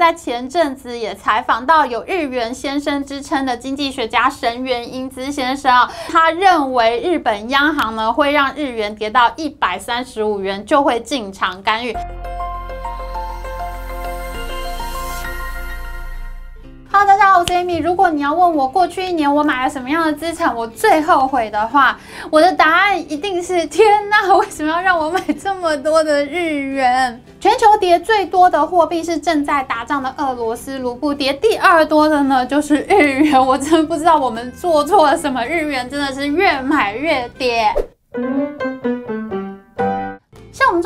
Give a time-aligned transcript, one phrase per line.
[0.00, 11.94] 在前阵子也采访到有“日元先生”之称的经济学家神原英姿先生啊，他认为日本央行呢会让日元跌到一百三十五元就会进场干预。
[16.92, 17.80] Hello，大家好，我是 Amy。
[17.80, 21.96] 如果你要问我过去一年我买了什么样的资产，我最后悔的话，
[22.30, 27.22] 我的答案一定是：天哪， 为什么要让我买这么多的日元？
[27.38, 33.46] 全球跌最多的货币是正在打仗的俄罗斯卢布，跌第二多的呢就是日元。
[33.46, 37.72] 我真的不知道我们做错了什么，日元真的是越买越跌。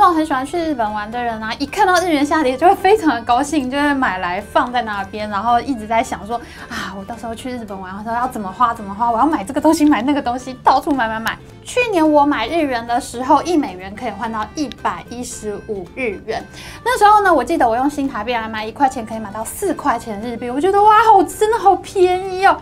[0.06, 6.36] 我很喜欢去日本玩的人啊，一看到日元下跌就会非常的高兴，就会买来放在那边，然后一直在想说
[6.68, 11.38] 啊，我到时候去日本玩，然后要怎么花怎么花，我要买这个东西买那个东西，到处买买买。
[11.64, 16.44] 去年我买日元的时候，一美元可以换到一百一十五日元。
[16.84, 22.60] 那时候呢，我记得我用新台币来买，一块钱可以买到四块钱日币，我觉得哇，好真的好便宜哦。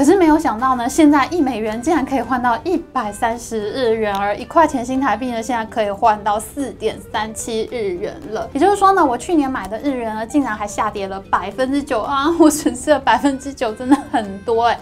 [0.00, 8.48] 可是没有想到呢，现在一美元竟然可以换到一百三十日元，而一块钱新台币呢，现在可以换到四点三七日元了。
[8.54, 12.34] 也就是说呢，我去年买的日元呢，竟然还下跌了百分之九啊！
[12.38, 14.80] 我损失了百分之九，真的很多哎。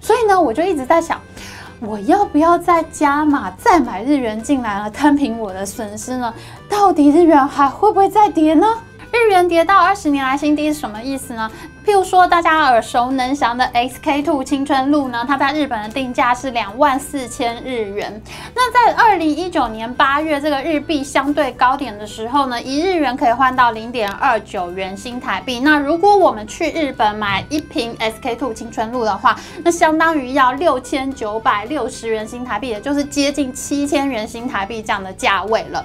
[0.00, 1.20] 所以呢，我就一直在想，
[1.80, 6.32] 我要不要再加码再买日元进来了，摊平我的损失呢？
[6.68, 8.68] 到底日元还会不会再跌呢？
[9.12, 11.50] 日元跌到二十年来新低是什么意思呢？
[11.84, 18.20] 譬如说大家耳熟能详的 SK Two 青春露呢，它在日本的定价是两万四千日元。
[18.54, 25.60] 那在二零一九年八月这个日币相对高点的时候呢，一日元可以换到零点二九元新台币。
[25.60, 35.84] 那如果我们去日本买一瓶 SK Two 青春露的话，那相当于要六千九百六十元新台币，也就是接近七千元新台币这样的价位了。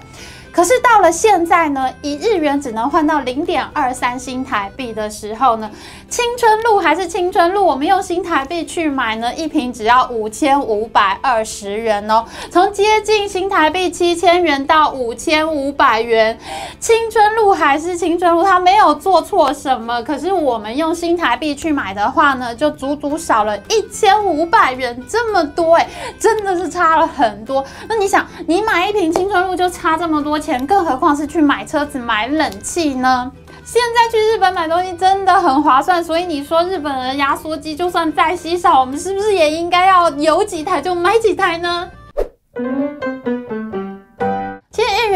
[0.55, 5.69] 可是到了现在呢，一日元只能换到零点二三新台币的时候呢，
[6.09, 12.23] 青春露还是青春露，我们用新台币去买呢，一瓶只要五千五百二十元哦。
[12.49, 16.39] 从接近新台币七千元到五千五百元，
[16.79, 20.01] 青春露还是青春露，它没有做错什么。
[20.03, 27.61] 可是我们用新台币去买的话呢，就足足少了一千五百元这么多哎，真的是差了很多。
[27.89, 33.31] 那你想，你买一瓶青春露就差这么多钱，更何况是去买车子、买冷气呢？
[33.63, 41.89] 现在去日本买东西真的很划算，所以你说日本人压缩机就算再稀少，我们是不是也应该要有几台就买几台呢？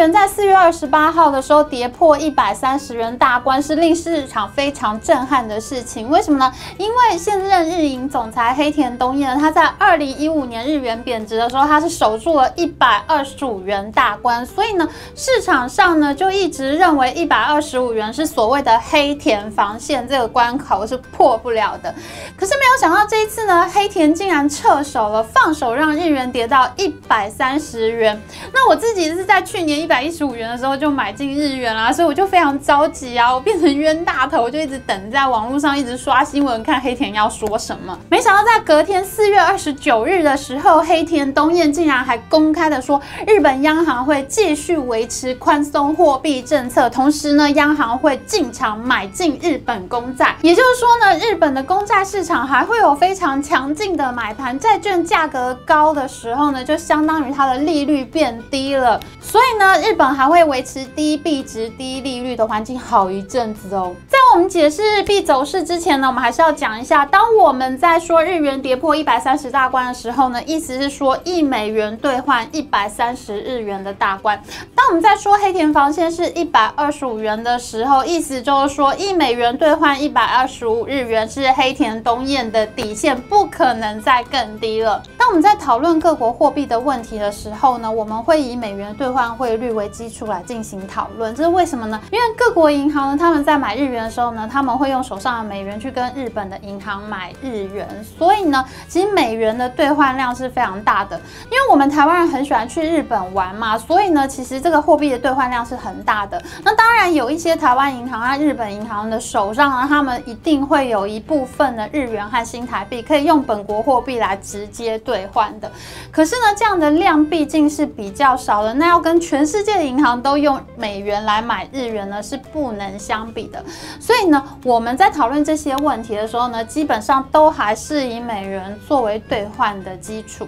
[0.08, 6.10] 在四月二十八号的时候跌破一百三十元大关，是令市场非常震撼的事情。
[6.10, 6.54] 为什么呢？
[6.78, 21.94] 因为现任日银总裁黑田东彦，他在二零一五年日元贬值的时候，他是守住了一百二十五元大关，所以呢，市场上呢就一直认为一百二十五元是所谓的黑田防线，这个关口是破不了的。
[22.38, 28.22] 可是没有想到这一次呢，黑田竟然撤手了，放手让日元跌到一百三十元。
[28.54, 37.98] 那我自己是在去年一百一十五元的时候就买进日元啦，所以我就非常着急啊，我变成冤大头，我就一直等在网络上，一直刷新闻看黑田要说什么。
[38.08, 60.10] 没想到在隔天四月二十九日的时候，黑田东彦竟然还公开的说，日本央行会继续维持宽松货币政策，同时呢，央行会进场买进日本公债，也就是说呢，日本的公债市场还会有非常强劲的买盘，债券价格高的时候呢，就相当于它的利率变低了，所以呢，日本。
[60.10, 63.96] 还会维持低币值、低利率的环境好一阵子哦。
[64.08, 74.42] 在我们解释日币走势之前呢，我们还是要讲一下，当我们在说日元跌破一百三十大关的时候呢，意思是说一美元兑换一百三十日元的大关。
[74.76, 85.02] 当我们在说黑田防线是一百二十五元的时候，意思就是说一美元兑换一百二十五日元是黑田东彦的底线，不可能再更低了。
[85.18, 90.10] 当我们在讨论各国货币的问题的时候呢，我们会以美元兑换汇率为基。
[90.10, 92.02] 础来进行讨论，这是为什么呢？
[92.12, 101.16] 因为各国银行呢，他们在买日元的时候呢，他们会用手上的美元去跟日本的银行买日元，所以呢，其实美元的兑换量是非常大的。
[101.46, 106.42] 因为我们台湾人很喜欢去日本玩嘛，所以呢，其实这个货币的兑换量是很大的。
[106.64, 115.72] 那当然有一些台湾银行啊、日本银行的手上呢，他们一定会有一部分的日元和新台币可以用本国货币来直接兑换的。
[116.12, 123.62] 可是呢，这样的量毕竟是比较少的，那要跟全世世界银行都用美元来买日元呢，是不能相比的。
[124.00, 130.48] 所以呢，我们在讨论这些问题的时候呢，基本上都还是以美元作为兑换的基础。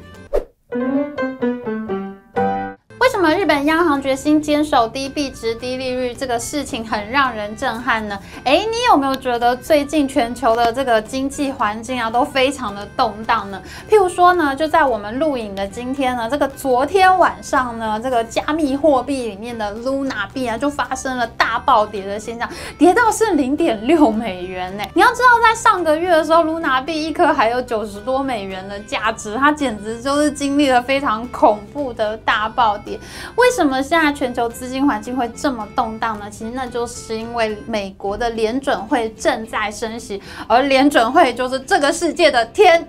[3.23, 8.17] 那么日本央行决心坚守低币值、低利率，这个事情很让人震撼呢。
[8.43, 13.61] 哎，你有没有觉得最近全球的这个经济环境啊都非常的动荡呢？
[13.87, 24.83] 譬如说呢，就在我们录影的今天呢，这个昨天晚上呢，这个加密货币里面的 Luna 币啊就发生了大暴跌的现象，跌到是零点六美元呢。
[24.95, 32.99] 你要知道，在上个月的时候，Luna 币一颗还有九十多美元的价值，它简直就是经历了非常恐怖的大暴跌。
[33.35, 36.29] 为什么现在全球资金环境会这么动荡呢？
[36.29, 42.87] 其实那就是因为美国的联准会正在升息，而联准会就是这个世界的天。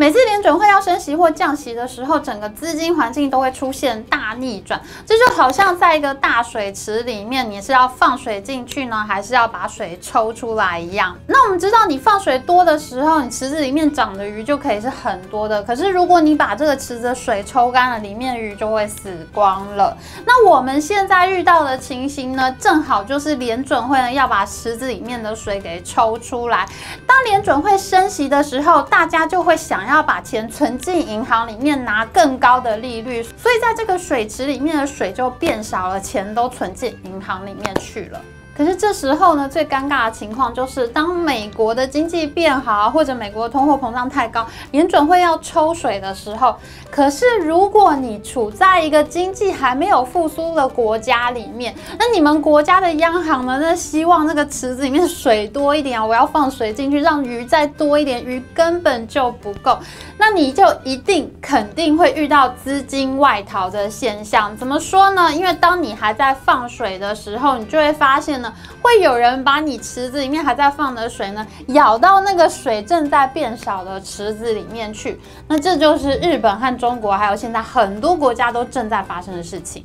[0.00, 4.80] 每次联准会要升息或降息的时候，整个资金环境都会出现大逆转。
[5.04, 11.16] 这就好像在一个大水池里面，你是要放水进去呢，还是要把水抽出来一样？
[11.26, 15.60] 那我们知道，你放水多的时候，你池子里面长的鱼就可以是很多的。
[15.64, 19.96] 可是如果你把这个池子水抽干了，里面鱼就会死光了。
[20.24, 26.64] 那我们现在遇到的情形呢，正好就是联准会呢要把池子里面的水给抽出来。
[27.04, 29.87] 当联准会升息的时候，大家就会想。
[29.88, 38.20] 要把钱存进银行里面拿更高的利率，所以在这个水池里面的水就变少了，钱都存进银行里面去了。
[38.58, 46.56] 可是这时候呢，最尴尬的情况就是，当美国的经济变好，或者美国通货膨胀太高，联准会要抽水的时候，
[46.90, 59.78] 可是如果你处在一个经济还没有复苏的国家里面，那你们国家的央行呢，那希望那个池子里面水多一点啊，我要放水进去，让鱼再多一点，鱼根本就不够，
[60.18, 64.56] 那你就一定肯定会遇到资金外逃的现象。
[64.56, 65.32] 怎么说呢？
[65.32, 68.47] 因为当你还在放水的时候，你就会发现呢。
[68.82, 75.20] 会有人把你池子里面还在放的水呢，舀到那个水正在变少的池子里面去。
[75.46, 79.84] 那这就是日本和中国，还有现在很多国家都正在发生的事情。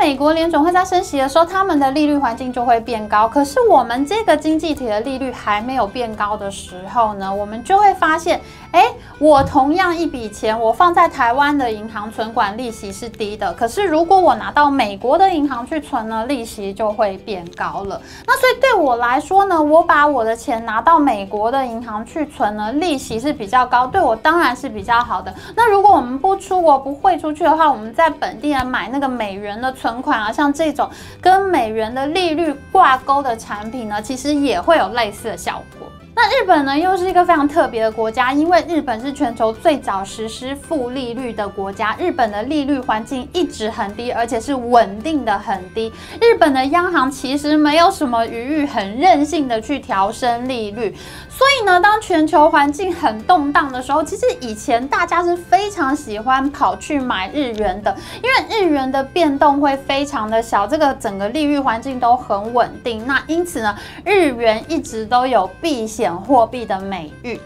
[0.00, 3.28] 美国联总会在升息的时候，他们的利率环境就会变高。
[3.28, 8.40] 可是我们这个经济体的利率还没有变高的时候呢，我们就会发现，
[8.72, 8.86] 哎，
[9.18, 18.00] 我同样一笔钱，我放在台湾的银行存款利息是低的，可是如果我拿到美国的银行去存呢，利息就会变高了。
[18.26, 25.34] 那所以对我来说呢，我把我的钱拿到美国的银行去存呢，利息是比较高，对我当然是比较好的。
[25.54, 30.88] 那如果我们不出国不汇出去的话，我们在本地人买那个美元的存存款啊，像这种
[31.20, 35.88] 跟美元的利率挂钩的产品呢，其实也会有类似的效果。
[36.14, 45.90] 那日本呢，又是一个非常特别的国家，因为日本是全球最早实施负利率的国家，日本的利率环境一直很低，而且是稳定的很低。
[46.20, 50.94] 日本的央行其实没有什么余裕，很任性的去调升利率。
[51.40, 63.06] 所以呢，当全球环境很动荡的时候，其实以前大家是非常喜欢跑去买日元的，因为日元的变动会非常的小，这个整个利率环境都很稳定。
[63.06, 67.40] 那因此呢，日元一直都有避险货币的美誉。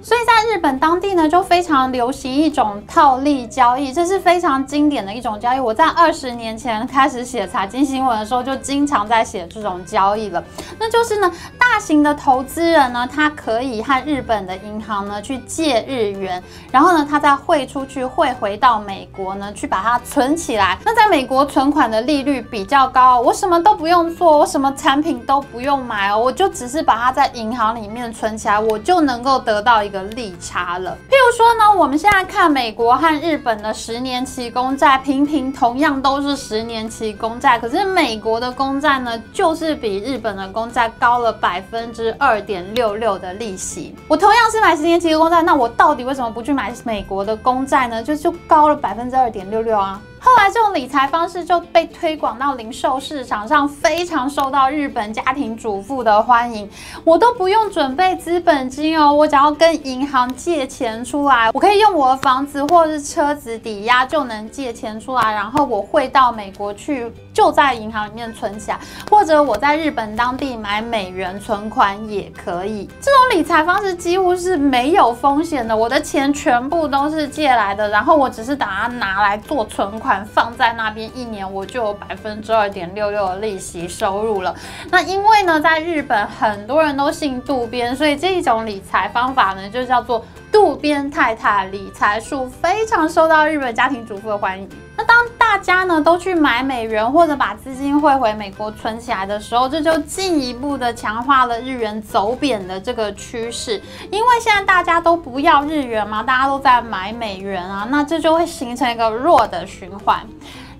[0.00, 5.58] 所以在日本当地呢，就非常流行一种套利交易，这是非常经典的一种交易。
[5.58, 10.42] 我在二十年前开始写财经新闻的时候，就经常在写这种交易了。
[10.78, 20.78] 那就是呢，大型的投资人呢，他可以和日本的银行呢去借日元，然后呢，他再汇出去，汇回到美国呢，去把它存起来。
[20.84, 30.08] 那在美国存款的利率比较高，我什么都不用做，我什么产品都不用买哦，我就只是把它在银行里面存起来，我就能够得到一个。
[30.18, 30.96] 利差了。
[31.08, 43.94] 譬如说呢，我们现在看美国和日本的十年期公债，平平同样都是十年期公债，可是美国的公债呢，就是比日本的公债高了百分之二点六六的利息。
[44.08, 48.02] 我同样是买十年期的公债，那我到底为什么不去买美国的公债呢？
[48.02, 50.00] 就就高了百分之二点六六啊。
[50.20, 56.68] 后来，这种理财方式就被推广到零售市场上，非常受到日本家庭主妇的欢迎。
[57.04, 67.12] 我都不用准备资本金哦，我只要跟银行借钱出来，我可以用我的房子或是车子抵押就能借钱出来，然后我汇到美国去。
[67.38, 72.90] 就在银行里面存起来，或者我在日本当地买美元存款也可以。
[73.00, 84.54] 这种理财方式几乎是没有风险的，我的钱全部都是借来的，然后我只是把它拿来做存款，放在那边一年，我就有百分之二点六六的利息收入了。
[84.90, 94.68] 那因为呢，在日本很多人都姓渡边，所以这一种理财方法呢，就叫做渡边太太理财术，非常受到日本家庭主妇的欢迎。
[94.98, 103.80] 那当大家呢都去买美元或者把资金汇回美国存起来的时候，这就进一步的强化了日元走贬的这个趋势。
[104.10, 110.20] 因为现在大家都不要日元嘛，大家都在买美元啊，那这就会形成一个弱的循环。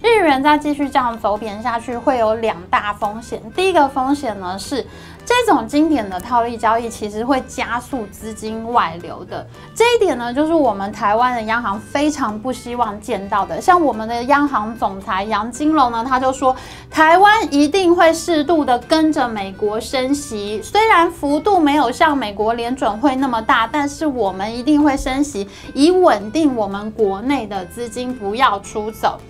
[0.02, 3.40] 日元再继续这样走贬下去，会有两大风险。
[3.54, 4.84] 第一个风险呢是，
[5.28, 9.46] 这种经典的套利交易其实会加速资金外流的。
[9.74, 13.60] 这一点呢，就是我们台湾的央行非常不希望见到的。
[13.60, 16.56] 像我们的央行总裁杨金龙呢，他就说，
[16.90, 29.20] 台湾一定会适度的跟着美国升息，虽然幅度没有像美国联准会那么大，但是我们一定会升息，以稳定我们国内的资金不要出走。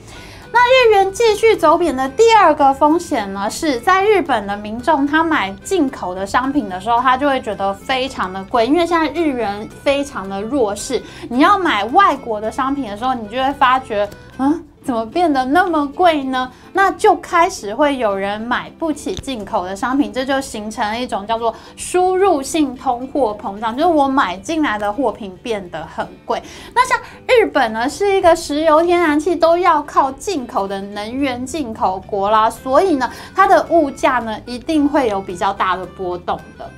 [0.50, 14.64] 那日元继续走贬的第二个风险呢，是在日本的民众他买进口的商品的时候，他就会觉得非常的贵，因为现在日元非常的弱势，你要买外国的商品的时候，你就会发觉，嗯。
[14.88, 16.50] 怎么变得那么贵呢？
[16.72, 26.42] 那就开始会有人买不起进口的商品，这就形成了一种叫做输入性通货膨胀，就是我买进来的货品变得很贵。
[26.74, 36.70] 那像日本呢，是一个石油、天然气都要靠进口的能源进口国啦，所以呢，它的物价呢一定会有比较大的波动的。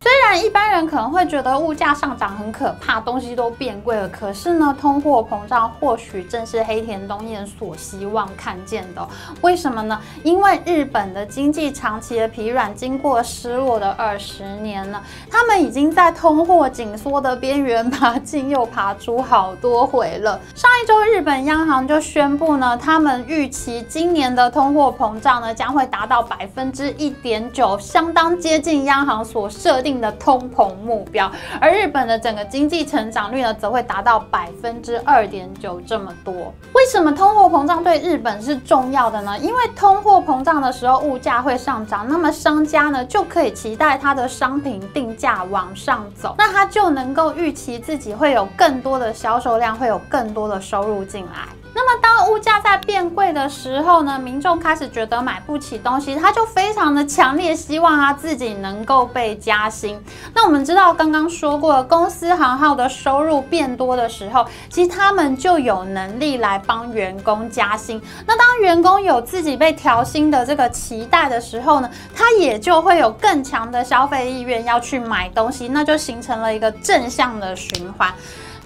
[0.00, 4.08] 虽然一般人可能会觉得物价上涨很可怕，东西都变贵了。
[4.08, 9.08] 可是呢，通货膨胀或许正是黑田东彦所希望看见的。
[9.42, 10.00] 为什么呢？
[10.24, 20.40] 因为日本的经济长期的疲软，经过失落的二十年了，他们已经在通货紧缩的边缘爬进又爬出好多回了。
[20.56, 30.10] 上一周，日本央行就宣布呢，他们预期今年的通货膨胀呢将会达到百分之一点九，相当接近央行所设定的。
[30.22, 36.52] 通膨目标，而日本的整个经济成长率呢，则会达到百分之二点九这么多。
[36.72, 39.38] 为什么通货膨胀对日本是重要的呢？
[39.38, 51.48] 因为通货膨胀的时候，物价会上涨，那么商家呢就可以期待它的商品定价往上走，那他就能够预期自己会有更多的销售量，会有更多的收入进来。
[51.74, 59.98] 那么，当物价在变贵的时候呢，民众开始觉得买不起东西，他就非常的强烈希望他自己能够被加薪。
[60.34, 68.00] 那我们知道，刚刚说过了，公司行号的收入变多的时候，其实他们就有能力来帮员工加薪。
[68.26, 78.12] 那当员工有自己被调薪的这个期待的时候呢，他也就会有更强的消费意愿要去买东西，那就形成了一个正向的循环。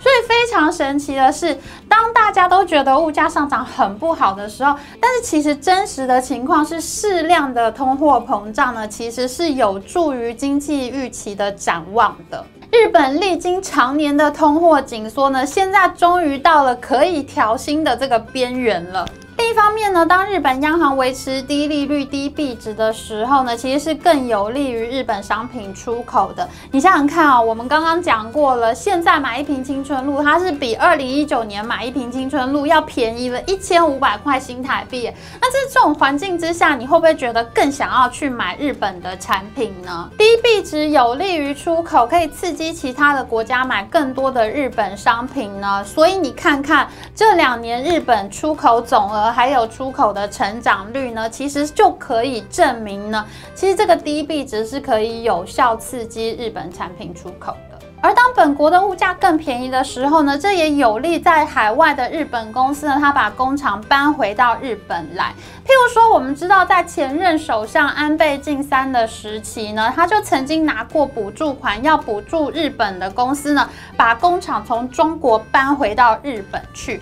[0.07, 1.59] 所以非常神奇的是，
[1.89, 12.45] 当大家都觉得物价上涨很不好的时候，但是其实真实的情况是，适量的通货膨胀呢，其实是有助于经济预期的展望的。
[12.71, 19.05] 日本历经常年的通货紧缩呢，现在终于到了可以调薪的这个边缘了。
[19.39, 26.49] 另一方面呢，当日本央行维持低利率、低币值的时候呢，其实是更有利于日本商品出口的。
[26.71, 35.13] 你想想看啊，我们刚刚讲过了，现在买一瓶青春露，它是比二零一九年买一瓶青春露要便宜了一千五百块新台币。
[35.41, 40.11] 那在这种环境之下，你会不会觉得更想要去买日本的产品呢？
[40.17, 45.85] 低币值有利于出口，可以刺激其他的国家买更多的日本商品呢。
[45.85, 49.26] 所以你看看这两年日本出口总额。
[49.33, 57.79] 还有出口的成长率呢，其实就可以证明呢，其实这个低币值是可以有效刺激日本产品出口的。
[58.03, 65.35] 而当本国的物价更便宜的时候呢，这也有利在海外的日本公司呢，他把工厂搬回到日本来。
[65.65, 77.01] 譬如说，我们知道在前任首相安倍晋三的时期呢，他就曾经拿过补助款，要补助日本的公司呢，把工厂从中国搬回到日本去。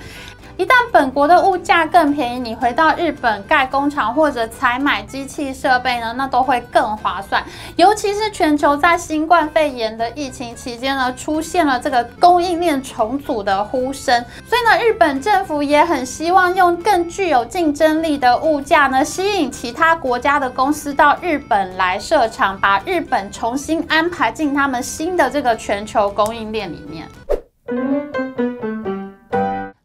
[0.57, 7.43] 一旦本国的物价更便宜，你回到日本盖工厂或者采买机器设备呢，那都会更划算。
[7.75, 27.09] 尤其是全球在新冠肺炎的疫情期间呢，出现了这个供应链重组的呼声，所以呢，日本政府也很希望用更具有竞争力的物价呢，吸引其他国家的公司到日本来设厂，把日本重新安排进他们新的这个全球供应链里面。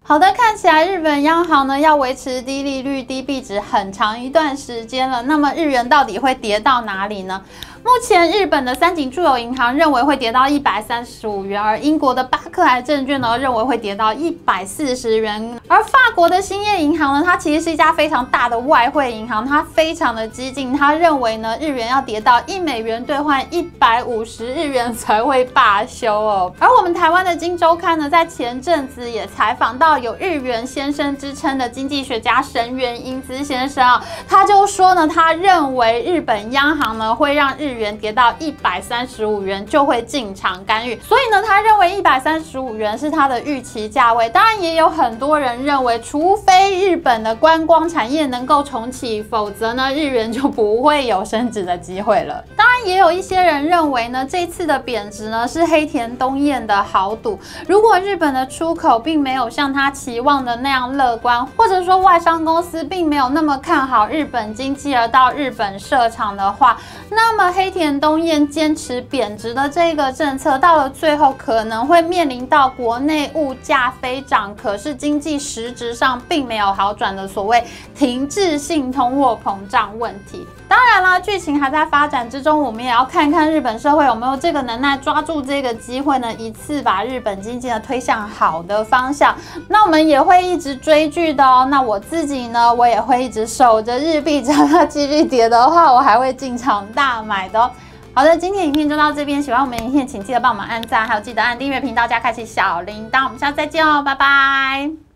[0.09, 5.21] 好的，看起来日本央行呢要维持低利率、低币值很长一段时间了。
[5.21, 7.39] 那么日元到底会跌到哪里呢？
[7.81, 26.53] 目前日本的三井住友银行认为会跌到一百三十五元，而英国的巴克莱证券呢认为会跌到一百四十元，而法国的兴业银行呢，它其实是一家非常大的外汇银行，它非常的激进，它认为呢日元要跌到一美元兑换一百五十日元才会罢休哦。
[26.59, 44.27] 而我们台湾的金周刊呢，在前阵子也采访到有日元先生之称的经济学家神原英姿先生啊，他就说呢，他认为日本央行呢会让日日元跌到一百三十五元就会进场干预，所以呢，他认为一百三十五元是他的预期价位。
[44.31, 52.43] 当然，也有很多人认为，除非日本的观光产业能够重启，否则呢，日元就不会有升值的机会了。
[52.55, 57.39] 当然，也有一些人认为呢，这次的贬值呢是黑田东彦的豪赌。
[57.67, 77.61] 如果日本的出口并没有像他期望的那样乐观，或者说外商公司并没有那么看好日本经济而到日本设厂的话，那么黑田东彦坚持贬值的这个政策，到了最后可能会面临到国内物价飞涨，可是经济实质上并没有好转的所谓
[77.93, 80.47] 停滞性通货膨胀问题。
[80.69, 89.35] 当然啦，剧情还在发展之中，我们也要看看日本社会有没有这个能耐抓住这个机会呢，一次把日本经济呢推向好的方向。
[89.67, 91.67] 那我们也会一直追剧的哦。
[91.69, 97.71] 那我自己呢，我也会一直守着日币，只要它继续跌的话，我还会进场大买的哦。
[98.13, 103.25] 好的，今天影片就到这边，喜欢我们影片，请记得帮我们按赞，还有记得按订阅频道加开启小铃铛。
[103.25, 105.08] 我们下次再见哦，拜拜。